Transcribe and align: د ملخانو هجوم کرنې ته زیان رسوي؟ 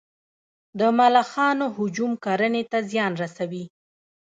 د 0.79 0.81
ملخانو 0.97 1.65
هجوم 1.77 2.11
کرنې 2.25 2.63
ته 2.71 2.77
زیان 2.91 3.11
رسوي؟ 3.21 3.65